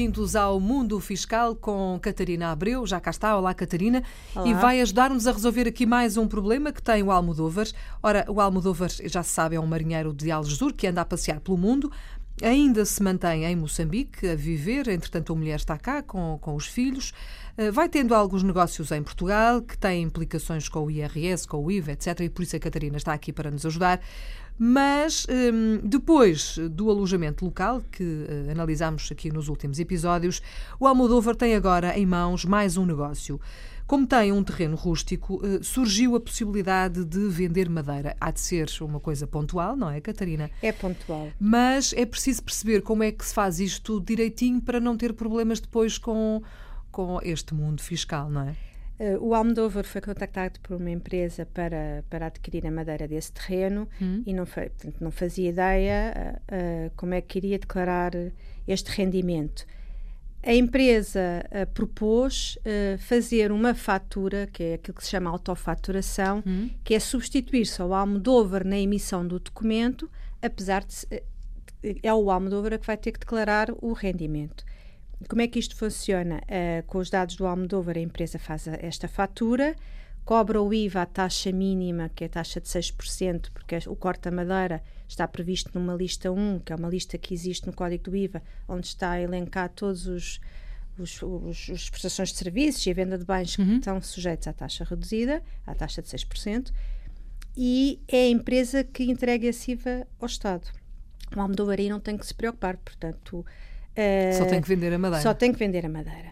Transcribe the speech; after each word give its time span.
bem-vindos 0.00 0.34
ao 0.34 0.58
Mundo 0.58 0.98
Fiscal 0.98 1.54
com 1.54 1.98
Catarina 2.00 2.50
Abreu. 2.50 2.86
Já 2.86 2.98
cá 2.98 3.10
está. 3.10 3.36
Olá, 3.36 3.52
Catarina. 3.52 4.02
Olá. 4.34 4.48
E 4.48 4.54
vai 4.54 4.80
ajudar-nos 4.80 5.26
a 5.26 5.32
resolver 5.32 5.68
aqui 5.68 5.84
mais 5.84 6.16
um 6.16 6.26
problema 6.26 6.72
que 6.72 6.80
tem 6.80 7.02
o 7.02 7.10
Almodóvar. 7.10 7.66
Ora, 8.02 8.24
o 8.26 8.40
Almodóvar, 8.40 8.88
já 8.88 9.22
se 9.22 9.28
sabe, 9.28 9.56
é 9.56 9.60
um 9.60 9.66
marinheiro 9.66 10.14
de 10.14 10.30
Algesur 10.30 10.72
que 10.72 10.86
anda 10.86 11.02
a 11.02 11.04
passear 11.04 11.38
pelo 11.40 11.58
mundo. 11.58 11.92
Ainda 12.42 12.82
se 12.86 13.02
mantém 13.02 13.44
em 13.44 13.54
Moçambique 13.54 14.26
a 14.26 14.34
viver, 14.34 14.88
entretanto 14.88 15.34
a 15.34 15.36
mulher 15.36 15.56
está 15.56 15.76
cá 15.76 16.02
com, 16.02 16.38
com 16.40 16.54
os 16.54 16.66
filhos. 16.66 17.12
Eh, 17.58 17.70
vai 17.70 17.86
tendo 17.86 18.14
alguns 18.14 18.42
negócios 18.42 18.90
em 18.92 19.02
Portugal 19.02 19.60
que 19.60 19.76
têm 19.76 20.04
implicações 20.04 20.66
com 20.66 20.86
o 20.86 20.90
IRS, 20.90 21.46
com 21.46 21.62
o 21.62 21.70
IVA, 21.70 21.92
etc. 21.92 22.20
E 22.20 22.30
por 22.30 22.42
isso 22.42 22.56
a 22.56 22.58
Catarina 22.58 22.96
está 22.96 23.12
aqui 23.12 23.34
para 23.34 23.50
nos 23.50 23.66
ajudar. 23.66 24.00
Mas 24.62 25.26
hum, 25.30 25.80
depois 25.82 26.58
do 26.72 26.90
alojamento 26.90 27.46
local, 27.46 27.82
que 27.90 28.02
uh, 28.02 28.50
analisámos 28.50 29.08
aqui 29.10 29.32
nos 29.32 29.48
últimos 29.48 29.78
episódios, 29.78 30.42
o 30.78 30.86
Almodóvar 30.86 31.34
tem 31.34 31.54
agora 31.54 31.98
em 31.98 32.04
mãos 32.04 32.44
mais 32.44 32.76
um 32.76 32.84
negócio. 32.84 33.40
Como 33.86 34.06
tem 34.06 34.30
um 34.30 34.44
terreno 34.44 34.76
rústico, 34.76 35.36
uh, 35.36 35.64
surgiu 35.64 36.14
a 36.14 36.20
possibilidade 36.20 37.06
de 37.06 37.26
vender 37.28 37.70
madeira. 37.70 38.14
Há 38.20 38.30
de 38.30 38.40
ser 38.40 38.68
uma 38.82 39.00
coisa 39.00 39.26
pontual, 39.26 39.74
não 39.74 39.88
é, 39.88 39.98
Catarina? 39.98 40.50
É 40.60 40.72
pontual. 40.72 41.30
Mas 41.40 41.94
é 41.94 42.04
preciso 42.04 42.42
perceber 42.42 42.82
como 42.82 43.02
é 43.02 43.10
que 43.10 43.24
se 43.24 43.32
faz 43.32 43.60
isto 43.60 43.98
direitinho 43.98 44.60
para 44.60 44.78
não 44.78 44.94
ter 44.94 45.14
problemas 45.14 45.58
depois 45.58 45.96
com, 45.96 46.42
com 46.92 47.18
este 47.22 47.54
mundo 47.54 47.80
fiscal, 47.80 48.28
não 48.28 48.42
é? 48.42 48.69
Uh, 49.00 49.16
o 49.24 49.34
Almodóvar 49.34 49.84
foi 49.84 50.02
contactado 50.02 50.60
por 50.60 50.76
uma 50.76 50.90
empresa 50.90 51.46
para, 51.46 52.04
para 52.10 52.26
adquirir 52.26 52.66
a 52.66 52.70
madeira 52.70 53.08
desse 53.08 53.32
terreno 53.32 53.88
Hum. 54.00 54.22
e 54.26 54.34
não, 54.34 54.44
portanto, 54.44 54.96
não 55.00 55.10
fazia 55.10 55.48
ideia 55.48 56.12
uh, 56.52 56.86
uh, 56.88 56.92
como 56.96 57.14
é 57.14 57.20
que 57.22 57.38
iria 57.38 57.58
declarar 57.58 58.12
este 58.68 58.90
rendimento. 58.90 59.64
A 60.42 60.54
empresa 60.54 61.44
uh, 61.46 61.66
propôs 61.72 62.56
uh, 62.56 62.98
fazer 62.98 63.50
uma 63.52 63.74
fatura, 63.74 64.46
que 64.52 64.62
é 64.62 64.74
aquilo 64.74 64.96
que 64.96 65.04
se 65.04 65.10
chama 65.10 65.30
autofaturação, 65.30 66.42
Hum. 66.46 66.68
que 66.84 66.94
é 66.94 67.00
substituir-se 67.00 67.80
ao 67.80 67.92
Almodóvar 67.94 68.66
na 68.66 68.78
emissão 68.78 69.26
do 69.26 69.38
documento, 69.38 70.10
apesar 70.42 70.84
de 70.84 70.94
eh, 71.10 71.22
é 72.02 72.12
o 72.12 72.30
Almodóvar 72.30 72.78
que 72.78 72.86
vai 72.86 72.96
ter 72.96 73.12
que 73.12 73.18
declarar 73.20 73.68
o 73.82 73.92
rendimento. 73.94 74.64
Como 75.28 75.42
é 75.42 75.46
que 75.48 75.58
isto 75.58 75.76
funciona? 75.76 76.40
Eh, 76.48 76.82
com 76.86 76.98
os 76.98 77.10
dados 77.10 77.36
do 77.36 77.46
Almodóvar, 77.46 77.96
a 77.96 78.00
empresa 78.00 78.38
faz 78.38 78.66
a- 78.66 78.78
esta 78.80 79.06
fatura, 79.06 79.76
cobra 80.24 80.60
o 80.62 80.72
IVA 80.72 81.02
à 81.02 81.06
taxa 81.06 81.52
mínima, 81.52 82.10
que 82.14 82.24
é 82.24 82.26
a 82.26 82.30
taxa 82.30 82.60
de 82.60 82.68
6%, 82.68 83.50
porque 83.52 83.76
o 83.86 83.94
corte 83.96 84.22
da 84.22 84.30
madeira 84.30 84.82
está 85.06 85.26
previsto 85.28 85.70
numa 85.78 85.94
lista 85.94 86.30
1, 86.32 86.60
que 86.60 86.72
é 86.72 86.76
uma 86.76 86.88
lista 86.88 87.18
que 87.18 87.34
existe 87.34 87.66
no 87.66 87.72
Código 87.72 88.04
do 88.04 88.16
IVA, 88.16 88.42
onde 88.68 88.86
está 88.86 89.10
a 89.12 89.20
elencar 89.20 89.68
todos 89.70 90.06
os, 90.06 90.40
os, 90.98 91.20
os, 91.22 91.68
os 91.68 91.90
prestações 91.90 92.30
de 92.30 92.36
serviços 92.38 92.86
e 92.86 92.90
a 92.90 92.94
venda 92.94 93.18
de 93.18 93.24
bens 93.24 93.56
que 93.56 93.62
estão 93.76 94.00
sujeitos 94.00 94.48
à 94.48 94.52
taxa 94.52 94.84
reduzida, 94.84 95.42
à 95.66 95.74
taxa 95.74 96.00
de 96.00 96.08
6%, 96.08 96.72
e 97.56 98.00
é 98.08 98.24
a 98.24 98.28
empresa 98.30 98.84
que 98.84 99.04
entrega 99.04 99.46
esse 99.48 99.72
IVA 99.72 100.06
ao 100.18 100.26
Estado. 100.26 100.66
O 101.36 101.40
Almodóvar 101.40 101.78
aí 101.78 101.88
não 101.88 102.00
tem 102.00 102.16
que 102.16 102.26
se 102.26 102.34
preocupar, 102.34 102.76
portanto... 102.78 103.44
Só 104.38 104.44
tem 104.44 104.60
que 104.60 104.68
vender 104.68 104.92
a 104.92 104.98
madeira. 104.98 105.22
só 105.22 105.34
tem 105.34 105.52
que 105.52 105.58
vender 105.58 105.84
a 105.84 105.88
madeira. 105.88 106.30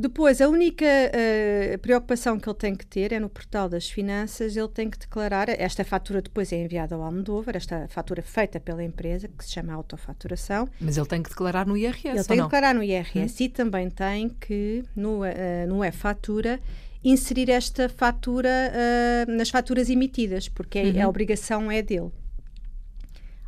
Depois, 0.00 0.40
a 0.40 0.48
única 0.48 0.84
eh, 0.86 1.76
preocupação 1.82 2.38
que 2.38 2.48
ele 2.48 2.56
tem 2.56 2.72
que 2.72 2.86
ter 2.86 3.12
é 3.12 3.18
no 3.18 3.28
portal 3.28 3.68
das 3.68 3.90
finanças, 3.90 4.56
ele 4.56 4.68
tem 4.68 4.88
que 4.88 4.96
declarar, 4.96 5.48
esta 5.48 5.82
fatura 5.84 6.22
depois 6.22 6.52
é 6.52 6.56
enviada 6.62 6.94
ao 6.94 7.02
Almodóvar, 7.02 7.56
esta 7.56 7.88
fatura 7.88 8.22
feita 8.22 8.60
pela 8.60 8.84
empresa, 8.84 9.26
que 9.26 9.44
se 9.44 9.50
chama 9.50 9.72
autofaturação, 9.74 10.68
Mas 10.80 10.96
ele 10.96 11.06
tem 11.06 11.20
que 11.20 11.30
declarar 11.30 11.66
no 11.66 11.76
IRS, 11.76 12.06
ele 12.06 12.22
tem 12.22 12.36
que 12.36 12.42
declarar 12.44 12.74
no 12.76 12.82
IRS 12.84 13.42
e 13.42 13.48
também 13.48 13.90
tem 13.90 14.28
que, 14.28 14.84
no, 14.94 15.24
eh, 15.24 15.66
no 15.66 15.84
e-fatura, 15.84 16.60
inserir 17.02 17.50
esta 17.50 17.88
fatura 17.88 18.48
eh, 18.72 19.26
nas 19.26 19.50
faturas 19.50 19.90
emitidas, 19.90 20.48
porque 20.48 20.80
Uhum. 20.80 21.00
a- 21.00 21.04
a 21.06 21.08
obrigação 21.08 21.72
é 21.72 21.82
dele. 21.82 22.12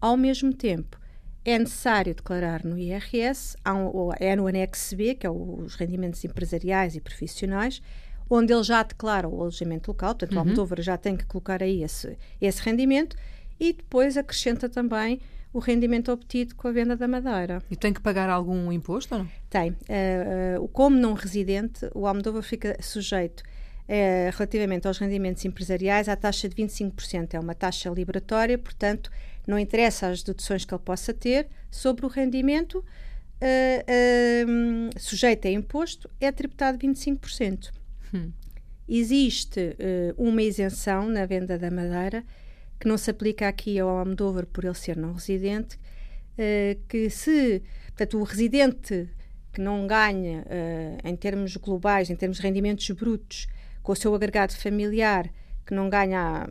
Ao 0.00 0.16
mesmo 0.16 0.52
tempo, 0.52 0.98
é 1.44 1.58
necessário 1.58 2.14
declarar 2.14 2.64
no 2.64 2.78
IRS, 2.78 3.56
um- 3.66 4.12
é 4.18 4.36
no 4.36 4.46
anexo 4.46 4.96
B, 4.96 5.14
que 5.14 5.26
é 5.26 5.30
os 5.30 5.74
rendimentos 5.74 6.24
empresariais 6.24 6.94
e 6.94 7.00
profissionais, 7.00 7.82
onde 8.30 8.52
ele 8.52 8.62
já 8.62 8.82
declara 8.82 9.28
o 9.28 9.40
alojamento 9.40 9.90
local, 9.90 10.14
portanto, 10.14 10.34
o 10.36 10.38
Almodóvar 10.38 10.80
já 10.80 10.96
tem 10.96 11.16
que 11.16 11.26
colocar 11.26 11.62
aí 11.62 11.82
esse, 11.82 12.16
esse 12.40 12.62
rendimento 12.62 13.16
e 13.60 13.72
depois 13.72 14.16
acrescenta 14.16 14.68
também 14.68 15.20
o 15.52 15.58
rendimento 15.58 16.10
obtido 16.10 16.54
com 16.54 16.66
a 16.68 16.72
venda 16.72 16.96
da 16.96 17.06
madeira. 17.06 17.62
E 17.70 17.76
tem 17.76 17.92
que 17.92 18.00
pagar 18.00 18.30
algum 18.30 18.72
imposto 18.72 19.14
ou 19.14 19.20
não? 19.20 19.30
Tem. 19.50 19.76
Eh, 19.86 20.54
eh, 20.56 20.68
como 20.72 20.96
não 20.96 21.12
residente, 21.12 21.90
o 21.94 22.06
Almodóvar 22.06 22.42
fica 22.42 22.74
sujeito 22.80 23.42
eh, 23.88 24.30
relativamente 24.32 24.86
aos 24.86 24.98
rendimentos 24.98 25.44
empresariais 25.44 26.08
à 26.08 26.16
taxa 26.16 26.48
de 26.48 26.54
25%. 26.56 27.34
É 27.34 27.40
uma 27.40 27.54
taxa 27.54 27.90
liberatória, 27.90 28.56
portanto, 28.58 29.10
não 29.46 29.58
interessa 29.58 30.08
as 30.08 30.22
deduções 30.22 30.64
que 30.64 30.72
ele 30.72 30.82
possa 30.84 31.12
ter 31.12 31.48
sobre 31.70 32.06
o 32.06 32.08
rendimento 32.08 32.84
eh, 33.40 33.84
eh, 33.88 34.44
sujeito 34.98 35.48
a 35.48 35.50
imposto, 35.50 36.08
é 36.20 36.30
tributado 36.30 36.78
25%. 36.78 37.70
Hum. 38.14 38.30
Existe 38.88 39.74
eh, 39.78 40.14
uma 40.16 40.42
isenção 40.42 41.08
na 41.08 41.26
venda 41.26 41.58
da 41.58 41.70
madeira 41.70 42.24
que 42.78 42.86
não 42.86 42.96
se 42.96 43.10
aplica 43.10 43.48
aqui 43.48 43.78
ao 43.78 43.88
Almodóvar 43.88 44.46
por 44.46 44.64
ele 44.64 44.74
ser 44.74 44.96
não 44.96 45.12
residente, 45.12 45.78
que 46.88 47.08
se, 47.10 47.62
portanto, 47.86 48.18
o 48.18 48.24
residente 48.24 49.08
que 49.52 49.60
não 49.60 49.86
ganha 49.86 50.44
eh, 50.48 50.98
em 51.04 51.14
termos 51.14 51.56
globais, 51.56 52.10
em 52.10 52.16
termos 52.16 52.38
de 52.38 52.42
rendimentos 52.42 52.88
brutos, 52.90 53.46
com 53.82 53.92
o 53.92 53.96
seu 53.96 54.14
agregado 54.14 54.52
familiar, 54.54 55.28
que 55.66 55.74
não 55.74 55.88
ganha 55.88 56.48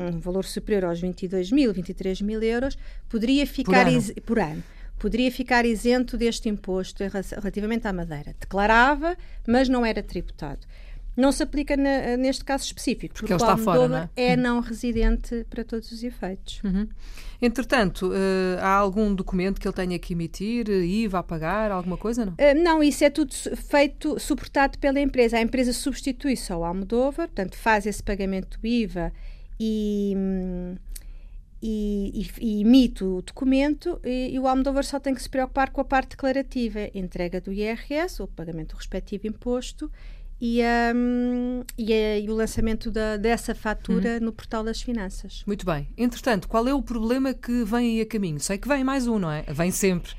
um 0.00 0.18
valor 0.18 0.44
superior 0.44 0.84
aos 0.84 1.00
22 1.00 1.50
mil, 1.50 1.72
23 1.72 2.20
mil 2.22 2.42
euros, 2.42 2.76
poderia 3.08 3.46
ficar 3.46 3.86
ano. 3.88 3.96
is- 3.98 4.12
por 4.24 4.38
ano. 4.38 4.62
Poderia 4.98 5.32
ficar 5.32 5.64
isento 5.66 6.16
deste 6.16 6.48
imposto 6.48 7.02
relativamente 7.02 7.88
à 7.88 7.92
madeira. 7.92 8.36
Declarava, 8.38 9.16
mas 9.48 9.68
não 9.68 9.84
era 9.84 10.00
tributado. 10.00 10.64
Não 11.16 11.30
se 11.30 11.42
aplica 11.42 11.76
na- 11.76 12.16
neste 12.16 12.42
caso 12.44 12.64
específico, 12.64 13.12
Porque 13.14 13.26
porque, 13.26 13.32
ele 13.34 13.42
o 13.42 13.54
está 13.54 13.56
fora, 13.62 13.88
não 13.88 13.96
é? 13.98 14.10
é 14.16 14.36
não 14.36 14.60
residente 14.60 15.44
para 15.50 15.62
todos 15.62 15.92
os 15.92 16.02
efeitos. 16.02 16.60
Uhum. 16.64 16.88
Entretanto, 17.40 18.12
eh, 18.14 18.58
há 18.62 18.68
algum 18.74 19.14
documento 19.14 19.60
que 19.60 19.66
ele 19.66 19.74
tenha 19.74 19.98
que 19.98 20.12
emitir, 20.14 20.70
eh, 20.70 20.84
IVA 20.84 21.18
a 21.18 21.22
pagar, 21.22 21.70
alguma 21.70 21.96
coisa, 21.98 22.24
não? 22.24 22.32
Uh, 22.34 22.62
não, 22.62 22.82
isso 22.82 23.04
é 23.04 23.10
tudo 23.10 23.34
feito, 23.34 24.18
suportado 24.18 24.78
pela 24.78 25.00
empresa. 25.00 25.36
A 25.36 25.42
empresa 25.42 25.72
substitui-se 25.72 26.52
ao 26.52 26.64
Almodóvar, 26.64 27.26
portanto, 27.28 27.56
faz 27.56 27.84
esse 27.84 28.02
pagamento 28.02 28.58
do 28.60 28.66
IVA 28.66 29.12
e, 29.60 30.14
hum, 30.16 30.76
e, 31.60 32.26
e- 32.40 32.44
e 32.46 32.60
emite 32.62 33.04
o 33.04 33.20
documento 33.22 34.00
e, 34.04 34.30
e 34.32 34.38
o 34.38 34.46
Almodóvar 34.48 34.84
só 34.84 34.98
tem 34.98 35.14
que 35.14 35.22
se 35.22 35.28
preocupar 35.28 35.70
com 35.70 35.80
a 35.80 35.84
parte 35.84 36.10
declarativa, 36.10 36.88
entrega 36.94 37.40
do 37.40 37.52
IRS, 37.52 38.22
o 38.22 38.26
pagamento 38.28 38.74
do 38.74 38.78
respectivo 38.78 39.26
imposto 39.26 39.90
e, 40.44 40.60
hum, 40.94 41.62
e, 41.78 41.92
a- 41.92 42.18
e 42.18 42.28
o 42.28 42.34
lançamento 42.34 42.90
da- 42.90 43.16
dessa 43.16 43.54
fatura 43.54 44.18
no 44.18 44.32
portal 44.32 44.64
das 44.64 44.82
finanças. 44.82 45.44
Muito 45.46 45.64
bem. 45.64 45.86
Entretanto, 45.96 46.48
qual 46.48 46.66
é 46.66 46.74
o 46.74 46.82
problema 46.82 47.32
que 47.32 47.62
vem 47.64 47.92
aí 47.96 48.00
a 48.00 48.06
caminho? 48.06 48.40
Sei 48.40 48.58
que 48.58 48.66
vem 48.66 48.82
mais 48.82 49.06
um, 49.06 49.20
não 49.20 49.30
é? 49.30 49.42
Vem 49.48 49.70
sempre. 49.70 50.10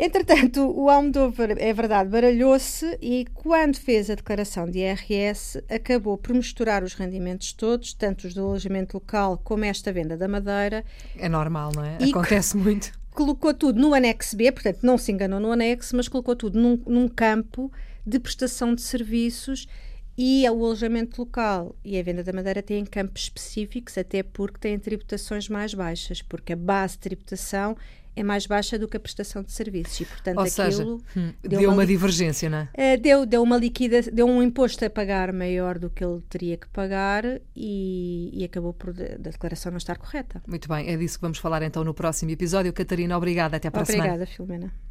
Entretanto, 0.00 0.60
o 0.76 0.88
Almodóvar, 0.88 1.50
é 1.58 1.72
verdade, 1.72 2.08
baralhou-se 2.08 2.96
e 3.02 3.24
quando 3.34 3.76
fez 3.76 4.08
a 4.08 4.14
declaração 4.14 4.68
de 4.70 4.78
IRS 4.78 5.60
acabou 5.68 6.16
por 6.16 6.34
misturar 6.34 6.84
os 6.84 6.94
rendimentos 6.94 7.52
todos, 7.52 7.92
tanto 7.94 8.26
os 8.28 8.34
do 8.34 8.42
alojamento 8.44 8.96
local 8.96 9.40
como 9.42 9.64
esta 9.64 9.92
venda 9.92 10.16
da 10.16 10.28
madeira, 10.28 10.84
É 11.16 11.28
normal, 11.28 11.72
não 11.74 11.84
é? 11.84 11.96
Acontece 12.10 12.56
muito. 12.56 12.92
colocou 13.10 13.52
tudo 13.52 13.80
no 13.80 13.92
anexo 13.92 14.36
B, 14.36 14.52
portanto 14.52 14.78
não 14.84 14.96
se 14.96 15.10
enganou 15.10 15.40
no 15.40 15.50
anexo, 15.50 15.96
mas 15.96 16.06
colocou 16.06 16.36
tudo 16.36 16.60
num, 16.60 16.80
num 16.86 17.08
campo 17.08 17.70
de 18.08 18.18
prestação 18.18 18.74
de 18.74 18.82
serviços 18.82 19.66
e 20.16 20.44
o 20.50 20.64
alojamento 20.64 21.20
local 21.20 21.76
e 21.84 21.98
a 21.98 22.02
venda 22.02 22.24
da 22.24 22.32
madeira 22.32 22.60
têm 22.60 22.84
campos 22.84 23.22
específicos, 23.22 23.96
até 23.96 24.22
porque 24.22 24.58
têm 24.58 24.78
tributações 24.78 25.48
mais 25.48 25.74
baixas, 25.74 26.22
porque 26.22 26.54
a 26.54 26.56
base 26.56 26.94
de 26.94 27.00
tributação 27.00 27.76
é 28.16 28.22
mais 28.24 28.46
baixa 28.46 28.76
do 28.76 28.88
que 28.88 28.96
a 28.96 29.00
prestação 29.00 29.44
de 29.44 29.52
serviços 29.52 30.00
e, 30.00 30.04
portanto, 30.04 30.38
Ou 30.38 30.46
seja, 30.46 30.82
aquilo 30.82 31.00
hum, 31.16 31.32
deu 31.40 31.60
deu 31.60 31.70
uma 31.70 31.86
divergência, 31.86 32.50
não 32.50 32.58
é? 32.58 32.68
eh, 32.74 32.96
deu, 32.96 33.24
deu 33.24 33.40
uma 33.44 33.56
liquida, 33.56 34.02
deu 34.02 34.26
um 34.26 34.42
imposto 34.42 34.84
a 34.84 34.90
pagar 34.90 35.32
maior 35.32 35.78
do 35.78 35.88
que 35.88 36.04
ele 36.04 36.20
teria 36.28 36.56
que 36.56 36.68
pagar 36.68 37.22
e, 37.54 38.30
e 38.32 38.42
acabou 38.44 38.72
por 38.72 38.92
da 38.92 39.30
declaração 39.30 39.70
não 39.70 39.78
estar 39.78 39.98
correta. 39.98 40.42
Muito 40.48 40.68
bem, 40.68 40.90
é 40.90 40.96
disso 40.96 41.18
que 41.18 41.22
vamos 41.22 41.38
falar 41.38 41.62
então 41.62 41.84
no 41.84 41.94
próximo 41.94 42.32
episódio. 42.32 42.72
Catarina, 42.72 43.16
obrigada. 43.16 43.56
Até 43.56 43.70
para 43.70 43.82
a 43.82 43.84
semana. 43.84 44.14
Obrigada, 44.14 44.26
Filomena. 44.26 44.87